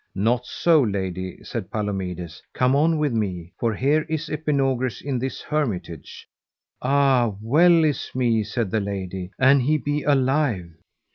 [0.15, 5.41] Not so, lady, said Palomides, come on with me, for here is Epinogris in this
[5.43, 6.27] hermitage.
[6.81, 7.35] Ah!
[7.39, 10.71] well is me, said the lady, an he be alive.